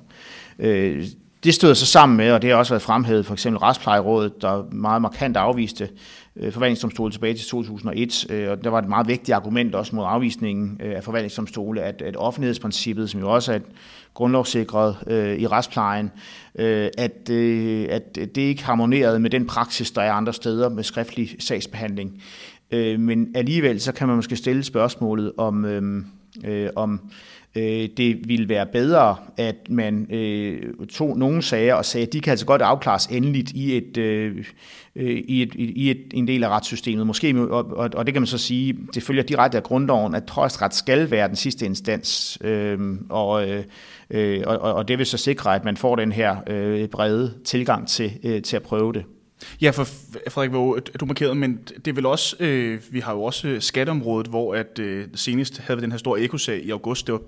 [0.58, 1.04] Øh,
[1.44, 4.62] det støder så sammen med, og det har også været fremhævet, for eksempel Retsplejerådet, der
[4.72, 5.88] meget markant afviste
[6.38, 10.04] Øh, forvaltningsdomstole tilbage til 2001, øh, og der var et meget vigtigt argument også mod
[10.08, 13.66] afvisningen øh, af forvaltningsdomstole, at, at offentlighedsprincippet, som jo også er et
[14.14, 16.10] grundlovssikret øh, i retsplejen,
[16.58, 20.84] øh, at, øh, at det ikke harmonerede med den praksis, der er andre steder med
[20.84, 22.22] skriftlig sagsbehandling.
[22.70, 26.04] Øh, men alligevel så kan man måske stille spørgsmålet om, øh,
[26.44, 27.00] øh, om
[27.58, 32.20] øh, det ville være bedre, at man øh, tog nogle sager og sagde, at de
[32.20, 34.44] kan altså godt afklares endeligt i et, øh,
[34.96, 37.06] øh, i et, i et, en del af retssystemet.
[37.06, 40.30] Måske, og, og, og det kan man så sige, det følger direkte af grundloven, at
[40.30, 43.64] højesteret skal være den sidste instans, øh, og, øh,
[44.10, 47.88] øh og, og det vil så sikre, at man får den her øh, brede tilgang
[47.88, 49.04] til, øh, til at prøve det.
[49.60, 49.84] Ja, for
[50.28, 53.62] Frederik, hvor du markerede, men det er vel også, øh, vi har jo også øh,
[53.62, 57.20] skatteområdet, hvor at øh, senest havde vi den her store ekosag i august, det var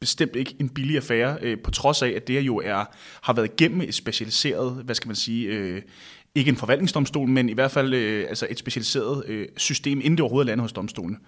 [0.00, 2.84] bestemt ikke en billig affære, øh, på trods af, at det jo er,
[3.22, 5.82] har været igennem et specialiseret, hvad skal man sige, øh,
[6.34, 10.20] ikke en forvaltningsdomstol, men i hvert fald øh, altså et specialiseret øh, system, inden det
[10.20, 11.18] overhovedet lander hos domstolen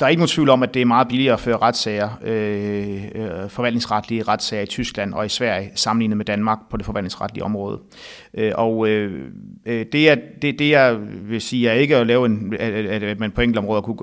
[0.00, 3.04] der er ikke nogen tvivl om, at det er meget billigere at føre retssager, øh,
[3.14, 7.80] øh, forvaltningsretlige retssager i Tyskland og i Sverige, sammenlignet med Danmark på det forvaltningsretlige område.
[8.34, 9.30] Øh, og øh,
[9.66, 13.20] øh det, er, det, det jeg vil sige, er ikke at lave en, at, at
[13.20, 13.98] man på enkelte områder kunne,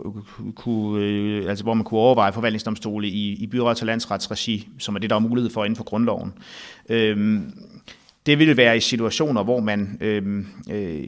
[0.55, 4.99] kunne øh, altså hvor man kunne overveje forvaltningsdomstole i, i byrets- og landsretsregi, som er
[4.99, 6.33] det, der er mulighed for inden for grundloven.
[6.89, 7.41] Øh,
[8.25, 11.03] det ville være i situationer, hvor man øh, øh,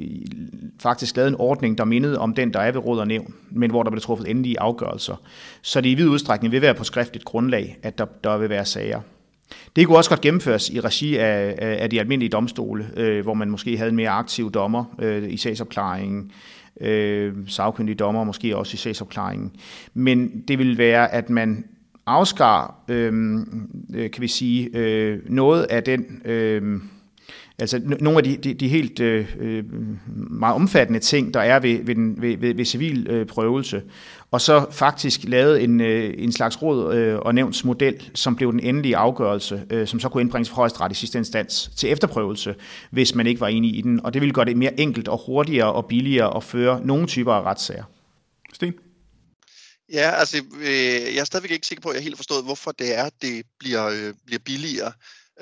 [0.79, 3.71] faktisk lavede en ordning, der mindede om den, der er ved råd og nævn, men
[3.71, 5.21] hvor der blev truffet endelige afgørelser.
[5.61, 8.65] Så det i vid udstrækning vil være på skriftligt grundlag, at der, der vil være
[8.65, 9.01] sager.
[9.75, 13.49] Det kunne også godt gennemføres i regi af, af de almindelige domstole, øh, hvor man
[13.49, 16.31] måske havde en mere aktiv dommer øh, i sagsopklaringen,
[16.81, 19.51] øh, sagkyndige dommer måske også i sagsopklaringen.
[19.93, 21.65] Men det vil være, at man
[22.05, 26.21] afskar, øhm, øh kan vi sige, øh, noget af den...
[26.25, 26.81] Øh,
[27.59, 29.63] Altså nogle af de, de, de helt øh, øh,
[30.31, 33.83] meget omfattende ting, der er ved, ved, den, ved, ved, ved civil øh, prøvelse,
[34.31, 38.59] og så faktisk lavet en, øh, en slags råd øh, og nævnsmodel, som blev den
[38.59, 42.55] endelige afgørelse, øh, som så kunne indbringes for højesteret i sidste instans til efterprøvelse,
[42.91, 44.05] hvis man ikke var enig i den.
[44.05, 47.33] Og det ville gøre det mere enkelt og hurtigere og billigere at føre nogle typer
[47.33, 47.83] af retssager.
[48.53, 48.73] Sten?
[49.93, 52.97] Ja, altså, øh, jeg er stadigvæk ikke sikker på, at jeg helt forstået, hvorfor det
[52.97, 54.91] er, det bliver, øh, bliver billigere.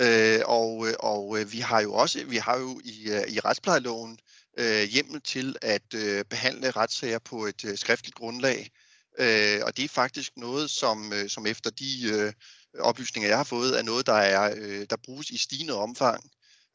[0.02, 4.20] Øh, og og øh, vi har jo også vi har jo i, øh, i retsplejeloven
[4.58, 8.72] øh, hjemmel til at øh, behandle retssager på et øh, skriftligt grundlag.
[9.20, 12.34] Øh, og det er faktisk noget, som, øh, som efter de øh,
[12.80, 16.24] oplysninger, jeg har fået, er noget, der, er, øh, der bruges i stigende omfang.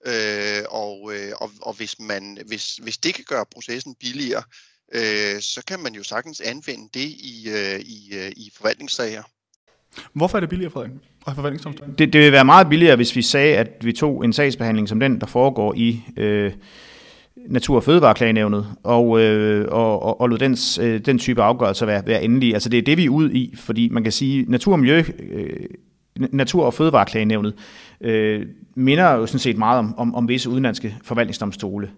[0.07, 4.43] Øh, og, øh, og, og hvis, man, hvis, hvis det kan gøre processen billigere,
[4.93, 9.23] øh, så kan man jo sagtens anvende det i, øh, i, øh, i forvaltningssager.
[10.13, 10.93] Hvorfor er det billigere, Frederik?
[11.99, 15.01] Det, det vil være meget billigere, hvis vi sagde, at vi tog en sagsbehandling som
[15.01, 16.53] den, der foregår i øh,
[17.49, 22.07] Natur- og Fødevareklagenævnet, og, øh, og, og, og lod den, øh, den type afgørelser være,
[22.07, 22.55] være endelig.
[22.55, 25.03] Altså det er det, vi er ude i, fordi man kan sige, natur og miljø,
[25.31, 25.67] øh,
[26.17, 27.61] Natur- og Fødevareklagenævnet øh,
[28.75, 31.91] minder jo sådan set meget om, om, om visse udenlandske forvaltningsdomstole.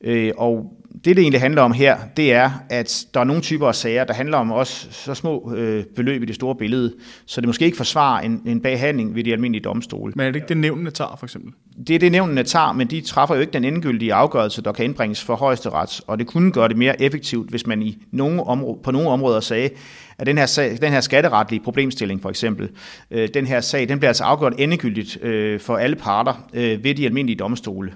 [0.00, 3.68] Øh, og det, det egentlig handler om her, det er, at der er nogle typer
[3.68, 6.94] af sager, der handler om også så små øh, beløb i det store billede,
[7.26, 10.12] så det måske ikke forsvarer en, en behandling ved de almindelige domstole.
[10.16, 11.52] Men er det ikke det nævnene tager, for eksempel?
[11.86, 14.84] Det er det nævnene tager, men de træffer jo ikke den endegyldige afgørelse, der kan
[14.84, 18.44] indbringes for højeste ret, og det kunne gøre det mere effektivt, hvis man i nogle
[18.44, 19.70] områder, på nogle områder sagde,
[20.18, 22.70] at den her, sag, den her skatteretlige problemstilling for eksempel,
[23.10, 26.94] øh, den her sag, den bliver altså afgjort endegyldigt øh, for alle parter øh, ved
[26.94, 27.92] de almindelige domstole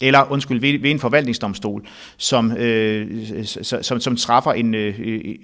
[0.00, 3.06] eller undskyld, ved, ved en forvaltningsdomstol, som, øh,
[3.82, 4.94] som, som træffer en, øh,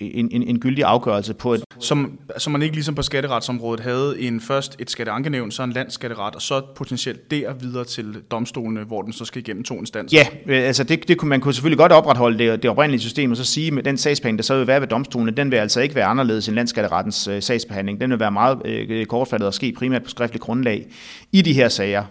[0.00, 1.64] en, en, en gyldig afgørelse på et...
[1.78, 6.34] Som, som man ikke ligesom på skatteretsområdet havde en først et skatteankenævn, så en landsskatteret,
[6.34, 10.18] og så potentielt der videre til domstolene, hvor den så skal igennem to instanser.
[10.18, 13.30] Ja, øh, altså det, det kunne man kunne selvfølgelig godt opretholde det, det oprindelige system,
[13.30, 15.80] og så sige, med den sagsbehandling, der så vil være ved domstolene, den vil altså
[15.80, 18.00] ikke være anderledes end landsskatterettens øh, sagsbehandling.
[18.00, 20.86] Den vil være meget øh, kortfattet og ske primært på skriftlig grundlag
[21.32, 22.04] i de her sager.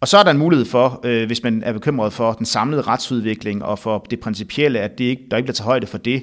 [0.00, 2.82] Og så er der en mulighed for, øh, hvis man er bekymret for den samlede
[2.82, 6.22] retsudvikling og for det principielle, at det ikke, der ikke bliver taget højde for det,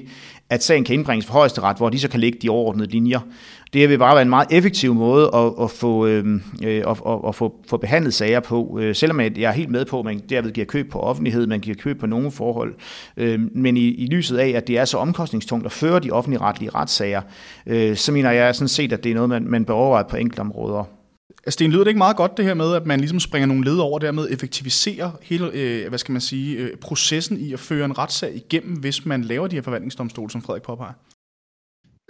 [0.50, 3.20] at sagen kan indbringes for højesteret, hvor de så kan lægge de overordnede linjer.
[3.72, 7.18] Det vil bare være en meget effektiv måde at, at, få, øhm, øh, at, at,
[7.28, 10.22] at få, få behandlet sager på, øh, selvom jeg er helt med på, at man
[10.28, 12.74] derved giver køb på offentlighed, man giver køb på nogle forhold.
[13.16, 16.40] Øh, men i, i lyset af, at det er så omkostningstungt at føre de offentlige
[16.40, 17.22] retlige retssager,
[17.66, 20.16] øh, så mener jeg sådan set, at det er noget, man, man bør overveje på
[20.16, 20.97] enkelte områder.
[21.30, 23.64] Altså, Sten, lyder det ikke meget godt det her med, at man ligesom springer nogle
[23.64, 27.84] led over, dermed effektiviserer hele, øh, hvad skal man sige, øh, processen i at føre
[27.84, 30.92] en retssag igennem, hvis man laver de her forvaltningsdomstole, som Frederik påpeger?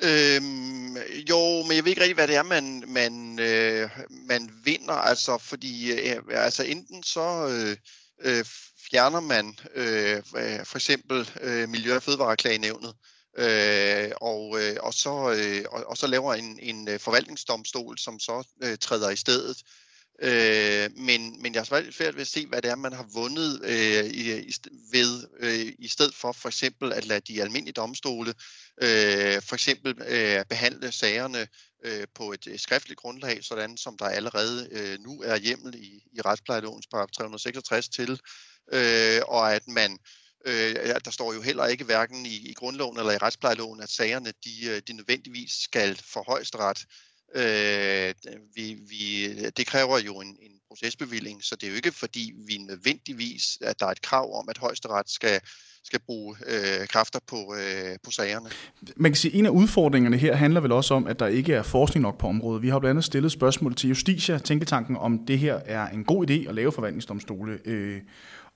[0.03, 0.97] Øhm,
[1.31, 3.91] jo, men jeg ved ikke rigtig, hvad det er, man, man, øh,
[4.29, 7.77] man vinder, altså, fordi øh, altså enten så øh,
[8.25, 8.45] øh,
[8.91, 14.95] fjerner man øh, øh for eksempel øh, Miljø- og Fødevareklagenævnet, øh, Øh, og, øh, og,
[14.95, 19.17] så, øh, og, og så laver en, en øh, forvaltningsdomstol, som så øh, træder i
[19.17, 19.63] stedet.
[20.23, 23.61] Øh, men, men jeg er svært ved at se, hvad det er, man har vundet
[23.65, 24.53] øh, i, i,
[24.93, 28.35] ved, øh, i stedet for for eksempel at lade de almindelige domstole
[28.83, 31.49] øh, for eksempel øh, behandle sagerne
[31.85, 36.03] øh, på et øh, skriftligt grundlag, sådan som der allerede øh, nu er hjemmel i,
[36.13, 38.21] i retsplejelovens paragraf 366 til,
[38.73, 39.99] øh, og at man Øh,
[40.47, 40.75] Øh,
[41.05, 44.67] der står jo heller ikke hverken i, i grundloven eller i retsplejeloven, at sagerne de,
[44.69, 46.85] øh, de nødvendigvis skal for højesteret.
[47.35, 48.15] Øh,
[48.55, 52.59] vi, vi, det kræver jo en, en procesbevilling, så det er jo ikke fordi vi
[52.59, 55.41] nødvendigvis, at der er et krav om, at højesteret skal,
[55.85, 58.51] skal bruge øh, kræfter på, øh, på sagerne.
[58.97, 61.55] Man kan sige, at en af udfordringerne her handler vel også om, at der ikke
[61.55, 62.63] er forskning nok på området.
[62.63, 66.31] Vi har blandt andet stillet spørgsmål til Justitia, tænketanken, om det her er en god
[66.31, 67.59] idé at lave forvaltningsdomstole.
[67.65, 68.01] Øh,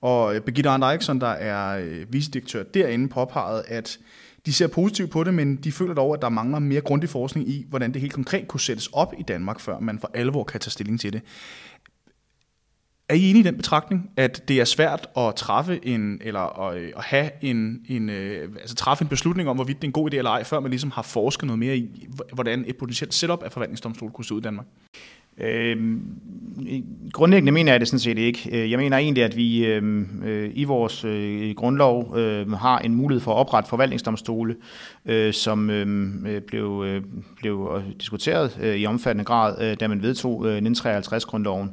[0.03, 3.99] og øh, Birgitte Arndt Eriksson, der er øh, vicedirektør derinde, påpegede, at
[4.45, 7.49] de ser positivt på det, men de føler dog, at der mangler mere grundig forskning
[7.49, 10.59] i, hvordan det helt konkret kunne sættes op i Danmark, før man for alvor kan
[10.59, 11.21] tage stilling til det.
[13.09, 16.77] Er I enige i den betragtning, at det er svært at træffe en, eller at,
[16.77, 20.13] at have en, en, øh, altså træffe en beslutning om, hvorvidt det er en god
[20.13, 23.43] idé eller ej, før man ligesom har forsket noget mere i, hvordan et potentielt setup
[23.43, 24.65] af forvaltningsdomstol kunne se ud i Danmark?
[25.37, 25.97] Øh,
[27.13, 28.49] grundlæggende mener jeg det sådan set ikke.
[28.51, 32.95] Øh, jeg mener egentlig, at vi øhm, øh, i vores øh, grundlov øh, har en
[32.95, 34.55] mulighed for at oprette forvaltningsdomstole,
[35.05, 37.01] øh, som øhm, øh, blev, øh,
[37.35, 41.71] blev øh, diskuteret øh, i omfattende grad, øh, da man vedtog øh, 1953-grundloven.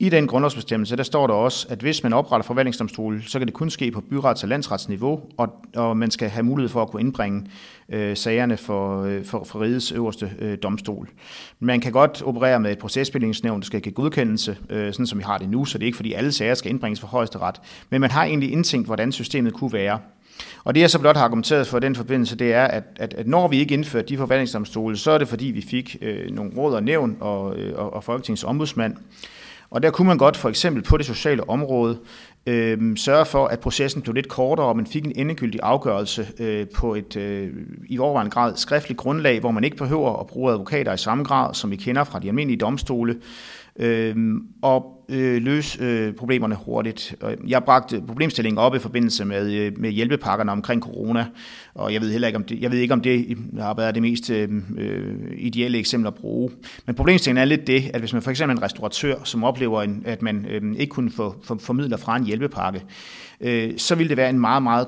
[0.00, 3.54] I den grundlovsbestemmelse, der står der også, at hvis man opretter forvaltningsdomstol, så kan det
[3.54, 7.02] kun ske på byrets- og landsretsniveau, og, og man skal have mulighed for at kunne
[7.02, 7.46] indbringe
[7.88, 11.08] øh, sagerne for, øh, for, for rigets øverste øh, domstol.
[11.60, 15.24] Man kan godt operere med et procesbevillingsnævn, der skal give godkendelse, øh, sådan som vi
[15.24, 17.60] har det nu, så det er ikke fordi alle sager skal indbringes for højeste ret,
[17.90, 19.98] men man har egentlig indtænkt, hvordan systemet kunne være.
[20.64, 23.26] Og det jeg så blot har argumenteret for den forbindelse, det er, at, at, at
[23.26, 26.74] når vi ikke indførte de forvaltningsdomstole, så er det fordi, vi fik øh, nogle råd
[26.74, 28.96] og nævn og, øh, og, og Folketingets ombudsmand,
[29.70, 31.98] og der kunne man godt for eksempel på det sociale område
[32.46, 36.66] øh, sørge for, at processen blev lidt kortere, og man fik en endegyldig afgørelse øh,
[36.74, 37.52] på et øh,
[37.86, 41.54] i overvejende grad skriftligt grundlag, hvor man ikke behøver at bruge advokater i samme grad,
[41.54, 43.16] som vi kender fra de almindelige domstole,
[43.78, 44.16] øh,
[44.62, 47.14] og øh, løse øh, problemerne hurtigt.
[47.46, 51.26] Jeg bragte problemstillingen op i forbindelse med, øh, med hjælpepakkerne omkring corona,
[51.74, 53.94] og jeg ved heller ikke, om det, jeg ved ikke, om det øh, har været
[53.94, 56.50] det mest øh, øh, ideelle eksempel at bruge.
[56.86, 59.82] Men problemstillingen er lidt det, at hvis man for eksempel er en restauratør, som oplever,
[59.82, 62.82] en, at man øh, ikke kunne få for, formidler fra en hjælpepakke,
[63.40, 64.86] øh, så ville det være en meget, meget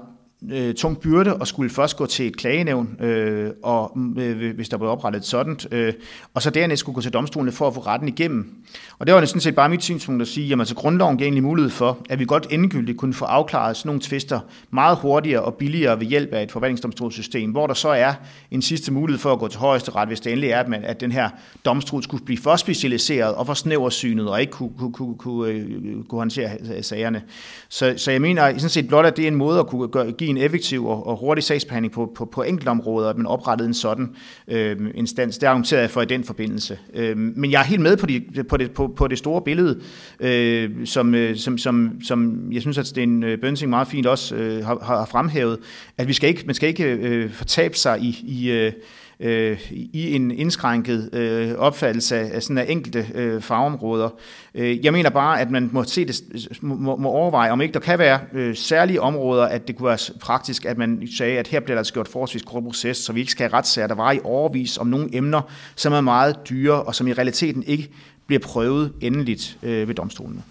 [0.52, 4.76] øh, tung byrde og skulle først gå til et klagenævn, øh, og, øh, hvis der
[4.76, 5.92] blev oprettet sådan, øh,
[6.34, 8.54] og så dernæst skulle gå til domstolene for at få retten igennem.
[8.98, 11.42] Og det var sådan set bare mit synspunkt at sige, at altså, grundloven giver egentlig
[11.42, 15.54] mulighed for, at vi godt endegyldigt kunne få afklaret sådan nogle tvister meget hurtigere og
[15.54, 18.14] billigere ved hjælp af et forvaltningsdomstolssystem, hvor der så er
[18.50, 20.84] en sidste mulighed for at gå til højeste ret, hvis det endelig er, at, man,
[20.84, 21.28] at den her
[21.64, 26.04] domstol skulle blive for specialiseret og for snæversynet og ikke kunne, kunne, kunne, kunne, øh,
[26.08, 27.22] kunne håndtere sagerne.
[27.68, 30.12] Så, så jeg mener sådan set blot, at det er en måde at kunne gøre,
[30.12, 33.74] give en effektiv og, og hurtig sagsbehandling på, på, på enkeltområder, at man oprettede en
[33.74, 34.16] sådan
[34.48, 35.38] øh, instans.
[35.38, 36.78] Det argumenterer jeg for i den forbindelse.
[36.94, 39.80] Øh, men jeg er helt med på, de, på, det, på, på det store billede,
[40.20, 44.34] øh, som, øh, som, som, som jeg synes, at Sten øh, Bønsing meget fint også
[44.34, 45.58] øh, har, har fremhævet,
[45.98, 48.72] at vi skal ikke, man skal ikke øh, fortabe sig i, i øh,
[49.20, 54.08] øh, i en indskrænket øh, opfattelse af, af sådan af enkelte øh, fagområder.
[54.54, 56.22] Øh, jeg mener bare, at man må, se det,
[56.62, 60.14] må, må overveje, om ikke der kan være øh, særlige områder, at det kunne være
[60.20, 63.20] praktisk, at man sagde, at her bliver der altså gjort forholdsvis kort proces, så vi
[63.20, 65.42] ikke skal have retssager, der var i overvis om nogle emner,
[65.76, 67.90] som er meget dyre, og som i realiteten ikke
[68.26, 70.42] bliver prøvet endeligt øh, ved domstolene.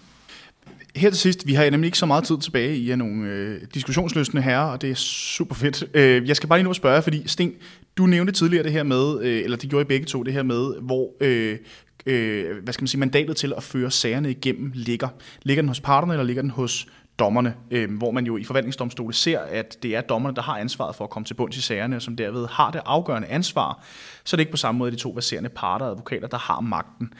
[0.96, 4.42] Her til sidst, vi har nemlig ikke så meget tid tilbage i nogle øh, diskussionsløsende
[4.42, 5.84] herrer, og det er super fedt.
[5.94, 7.52] Øh, jeg skal bare lige nu spørge, fordi Sten,
[8.00, 10.42] du nævnte tidligere det her med, øh, eller det gjorde I begge to, det her
[10.42, 11.58] med, hvor øh,
[12.06, 15.08] øh, hvad skal man sige, mandatet til at føre sagerne igennem ligger.
[15.42, 16.86] Ligger den hos parterne, eller ligger den hos
[17.18, 20.96] dommerne, øh, hvor man jo i forvaltningsdomstole ser, at det er dommerne, der har ansvaret
[20.96, 23.84] for at komme til bunds i sagerne, og som derved har det afgørende ansvar,
[24.24, 26.60] så det er ikke på samme måde de to baserende parter og advokater, der har
[26.60, 27.12] magten.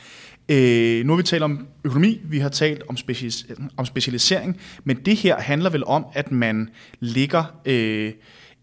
[0.48, 4.96] Øh, nu har vi talt om økonomi, vi har talt om, specialis- om specialisering, men
[4.96, 6.68] det her handler vel om, at man
[7.00, 8.12] ligger øh,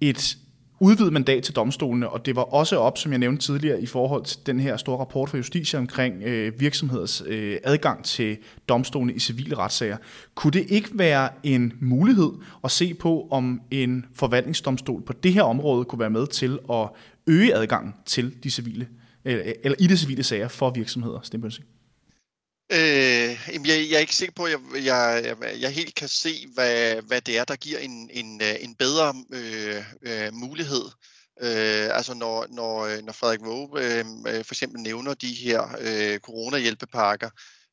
[0.02, 0.38] et
[0.80, 4.26] udvidet mandat til domstolene, og det var også op, som jeg nævnte tidligere, i forhold
[4.26, 8.38] til den her store rapport fra Justitia omkring øh, virksomheders øh, adgang til
[8.70, 9.98] domstolene i civile retssager.
[10.36, 12.32] Kunne det ikke være en mulighed
[12.64, 16.90] at se på, om en forvaltningsdomstol på det her område kunne være med til at
[17.28, 18.88] øge adgangen til de civile,
[19.26, 21.66] eller, eller i de civile sager for virksomheder, Stenbønsing?
[22.70, 23.30] Øh,
[23.68, 27.22] jeg, jeg er ikke sikker på, at jeg, jeg, jeg helt kan se, hvad, hvad
[27.22, 30.84] det er, der giver en, en, øh, en bedre øh, øh, mulighed.
[31.42, 35.78] Øh, altså når, når, øh, når Frederik Våge øh, øh, for eksempel nævner de her
[35.80, 37.30] øh, coronahjælpepakker,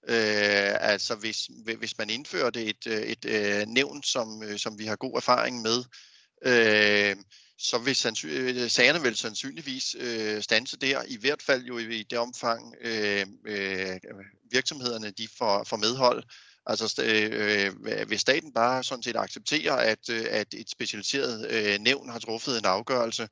[0.08, 4.96] øh, altså hvis, hvis man indførte et, et, et øh, nævn, som, som vi har
[4.96, 5.84] god erfaring med,
[6.46, 7.16] øh,
[7.58, 12.02] så vil sandsyn- sagerne vel sandsynligvis øh, stanse der, i hvert fald jo i, i
[12.02, 13.96] det omfang øh, øh,
[14.54, 16.22] virksomhederne de får, får medhold.
[16.66, 21.78] Altså øh, øh hvis staten bare sådan set accepterer, at, øh, at et specialiseret øh,
[21.80, 23.28] nævn har truffet en afgørelse,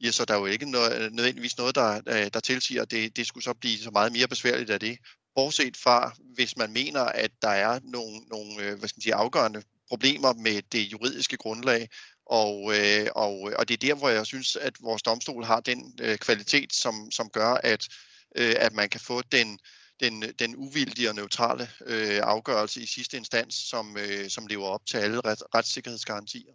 [0.00, 3.16] ja, så der er jo ikke noget, nødvendigvis noget, der, øh, der tilsiger, at det,
[3.16, 4.98] det skulle så blive så meget mere besværligt af det.
[5.34, 9.62] Bortset fra, hvis man mener, at der er nogle, nogle hvad skal man sige, afgørende
[9.88, 11.88] problemer med det juridiske grundlag,
[12.26, 15.98] og, øh, og, og det er der, hvor jeg synes, at vores domstol har den
[16.00, 17.88] øh, kvalitet, som, som gør, at,
[18.36, 19.58] øh, at man kan få den,
[20.00, 24.86] den, den uvildige og neutrale øh, afgørelse i sidste instans, som, øh, som lever op
[24.86, 26.52] til alle ret, retssikkerhedsgarantier.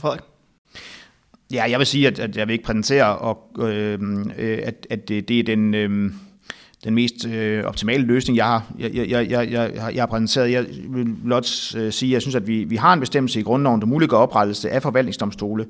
[0.00, 0.20] Frederik?
[1.52, 5.08] Ja, jeg vil sige, at, at jeg vil ikke præsentere, og, øhm, øh, at, at
[5.08, 5.74] det, det er den...
[5.74, 6.12] Øh,
[6.84, 10.52] den mest øh, optimale løsning, jeg har, jeg, jeg, jeg, jeg, jeg, jeg har præsenteret.
[10.52, 13.42] Jeg vil blot øh, sige, at jeg synes, at vi, vi har en bestemmelse i
[13.42, 15.66] grundloven, der muliggør oprettelse af forvaltningsdomstole,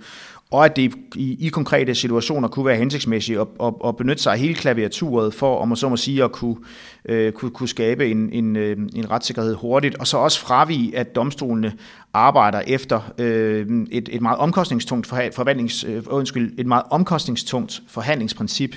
[0.50, 4.32] og at det i, i konkrete situationer kunne være hensigtsmæssigt at, at, at benytte sig
[4.32, 6.56] af hele klaviaturet for, om man så må sige, at kunne,
[7.04, 11.16] øh, kunne, kunne skabe en, en, øh, en retssikkerhed hurtigt, og så også fravige, at
[11.16, 11.72] domstolene
[12.12, 18.76] arbejder efter øh, et, et meget omkostningstungt forhandlings, øh, undskyld, et meget omkostningstungt forhandlingsprincip,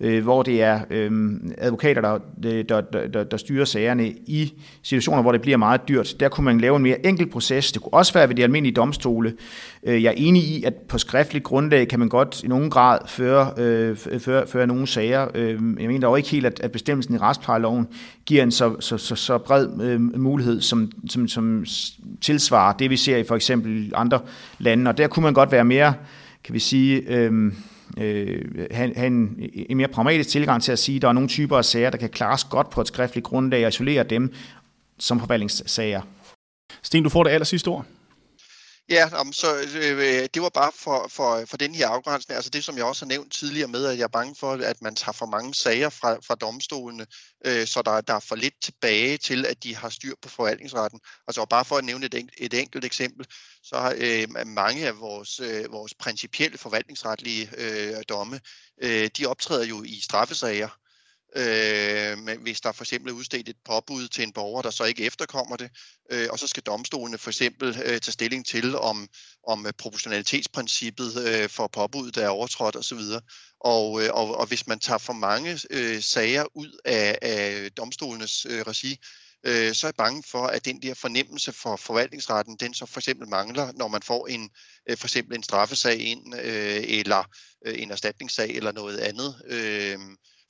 [0.00, 5.22] øh, hvor det er øh, advokater, øh, der, der, der, der styrer sagerne i situationer,
[5.22, 6.14] hvor det bliver meget dyrt.
[6.20, 7.72] Der kunne man lave en mere enkel proces.
[7.72, 9.34] Det kunne også være ved de almindelige domstole.
[9.86, 12.98] Øh, jeg er enig i, at på skriftligt grundlag kan man godt i nogen grad
[13.06, 15.28] føre, øh, føre, føre nogle sager.
[15.34, 17.88] Øh, jeg mener dog ikke helt, at, at bestemmelsen i retsplejeloven
[18.26, 21.64] giver en så, så, så, så bred øh, mulighed, som, som, som
[22.20, 24.20] tilsvarer det, vi ser i for eksempel andre
[24.58, 24.88] lande.
[24.88, 25.94] Og der kunne man godt være mere,
[26.44, 27.02] kan vi sige...
[27.08, 27.52] Øh,
[27.98, 31.28] øh, have, have en, en mere pragmatisk tilgang til at sige, at der er nogle
[31.28, 34.32] typer af sager, der kan klares godt på et skriftligt grundlag og isolere dem
[34.98, 36.02] som forvaltningssager.
[36.82, 37.86] Sten, du får det aller sidste ord.
[38.88, 42.64] Ja, så øh, øh, det var bare for, for, for den her afgrænsning, altså det
[42.64, 45.12] som jeg også har nævnt tidligere med, at jeg er bange for, at man tager
[45.12, 47.06] for mange sager fra, fra domstolene,
[47.46, 51.00] øh, så der, der er for lidt tilbage til, at de har styr på forvaltningsretten.
[51.28, 53.26] Altså bare for at nævne et, et enkelt eksempel,
[53.62, 58.40] så har øh, mange af vores, øh, vores principielle forvaltningsretlige øh, domme,
[58.82, 60.68] øh, de optræder jo i straffesager,
[61.36, 65.04] øh, hvis der for eksempel er udstedt et påbud til en borger, der så ikke
[65.04, 65.70] efterkommer det,
[66.10, 69.08] øh, og så skal domstolene for eksempel øh, tage stilling til, om,
[69.48, 73.00] om proportionalitetsprincippet øh, for påbuddet er overtrådt osv.
[73.60, 78.46] Og, øh, og, og hvis man tager for mange øh, sager ud af, af domstolenes
[78.46, 78.98] øh, regi,
[79.46, 83.00] øh, så er jeg bange for, at den der fornemmelse for forvaltningsretten, den så for
[83.00, 84.50] eksempel mangler, når man får en
[84.88, 87.24] øh, for eksempel en straffesag ind, øh, eller
[87.66, 89.42] øh, en erstatningssag eller noget andet.
[89.46, 89.98] Øh,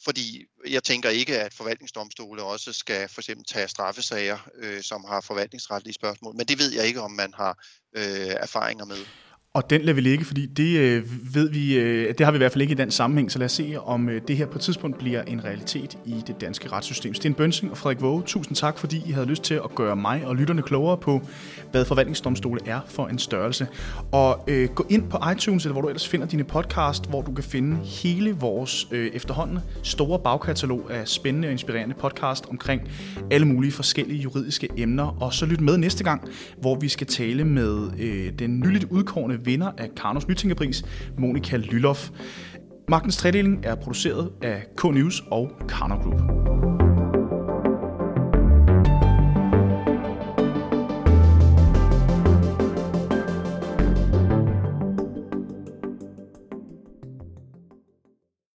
[0.05, 5.21] fordi jeg tænker ikke, at forvaltningsdomstole også skal for eksempel tage straffesager, øh, som har
[5.21, 6.37] forvaltningsretlige spørgsmål.
[6.37, 7.59] Men det ved jeg ikke, om man har
[7.97, 9.07] øh, erfaringer med.
[9.55, 12.39] Og den lader vi ligge, fordi det øh, ved vi, øh, det har vi i
[12.39, 14.59] hvert fald ikke i den sammenhæng, så lad os se, om øh, det her på
[14.59, 17.15] et tidspunkt bliver en realitet i det danske retssystem.
[17.15, 20.27] Sten Bønsing og Frederik Våge, tusind tak, fordi I havde lyst til at gøre mig
[20.27, 21.21] og lytterne klogere på,
[21.71, 23.67] hvad forvaltningsdomstole er for en størrelse.
[24.13, 27.33] Og øh, gå ind på iTunes, eller hvor du ellers finder dine podcast, hvor du
[27.33, 32.83] kan finde hele vores øh, efterhånden store bagkatalog af spændende og inspirerende podcast omkring
[33.31, 35.23] alle mulige forskellige juridiske emner.
[35.23, 36.29] Og så lyt med næste gang,
[36.61, 40.85] hvor vi skal tale med øh, den nyligt udkårende vinder af Karnos Nytænkepris,
[41.19, 42.11] Monika Lyloff.
[42.89, 46.82] Magtens tredeling er produceret af K-News og Karno Group.